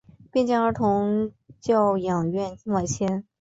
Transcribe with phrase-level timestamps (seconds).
[0.31, 3.23] 并将儿童教养院外迁。